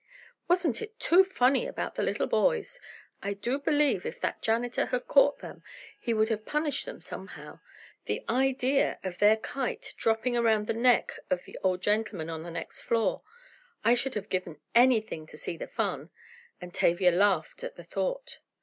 "Wasn't 0.47 0.81
it 0.81 0.99
too 0.99 1.23
funny 1.23 1.67
about 1.67 1.93
the 1.93 2.01
little 2.01 2.25
boys? 2.25 2.79
I 3.21 3.33
do 3.33 3.59
believe 3.59 4.03
if 4.03 4.19
that 4.19 4.41
janitor 4.41 4.87
had 4.87 5.05
caught 5.07 5.37
them 5.41 5.61
he 5.99 6.11
would 6.11 6.29
have 6.29 6.43
punished 6.43 6.87
them 6.87 7.01
somehow. 7.01 7.59
The 8.05 8.25
idea 8.27 8.97
of 9.03 9.19
their 9.19 9.37
kite 9.37 9.93
dropping 9.97 10.35
around 10.35 10.65
the 10.65 10.73
neck 10.73 11.19
of 11.29 11.43
the 11.45 11.59
old 11.61 11.83
gentleman 11.83 12.31
on 12.31 12.41
the 12.41 12.49
next 12.49 12.81
floor! 12.81 13.21
I 13.83 13.93
should 13.93 14.15
have 14.15 14.29
given 14.29 14.59
anything 14.73 15.27
to 15.27 15.37
see 15.37 15.55
the 15.55 15.67
fun," 15.67 16.09
and 16.59 16.73
Tavia 16.73 17.11
laughed 17.11 17.63
at 17.63 17.75
the 17.75 17.83
thought. 17.83 18.39